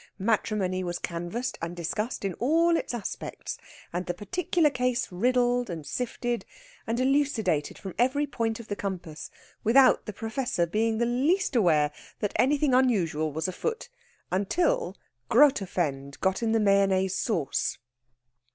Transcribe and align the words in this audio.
Matrimony 0.17 0.83
was 0.83 0.97
canvassed 0.97 1.59
and 1.61 1.75
discussed 1.75 2.25
in 2.25 2.33
all 2.39 2.75
its 2.75 2.91
aspects, 2.91 3.59
and 3.93 4.07
the 4.07 4.15
particular 4.15 4.71
case 4.71 5.11
riddled 5.11 5.69
and 5.69 5.85
sifted, 5.85 6.43
and 6.87 6.99
elucidated 6.99 7.77
from 7.77 7.93
every 7.99 8.25
point 8.25 8.59
of 8.59 8.67
the 8.67 8.75
compass, 8.75 9.29
without 9.63 10.07
the 10.07 10.11
Professor 10.13 10.65
being 10.65 10.97
the 10.97 11.05
least 11.05 11.55
aware 11.55 11.91
that 12.19 12.33
anything 12.37 12.73
unusual 12.73 13.31
was 13.31 13.47
afoot, 13.47 13.89
until 14.31 14.97
Grotefend 15.29 16.19
got 16.19 16.41
in 16.41 16.51
the 16.51 16.59
mayonnaise 16.59 17.13
sauce. 17.13 17.77